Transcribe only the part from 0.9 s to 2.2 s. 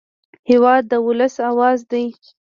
د وصل اواز دی.